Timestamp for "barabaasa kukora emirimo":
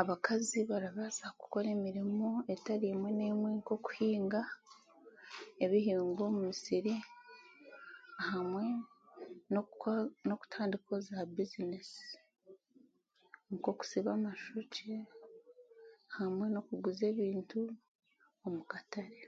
0.70-2.28